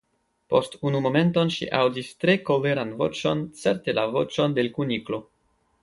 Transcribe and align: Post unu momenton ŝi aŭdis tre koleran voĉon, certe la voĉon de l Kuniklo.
Post 0.53 0.77
unu 0.91 1.01
momenton 1.07 1.51
ŝi 1.57 1.67
aŭdis 1.81 2.09
tre 2.25 2.37
koleran 2.49 2.97
voĉon, 3.03 3.47
certe 3.63 3.99
la 4.01 4.11
voĉon 4.19 4.59
de 4.61 4.69
l 4.69 4.77
Kuniklo. 4.81 5.27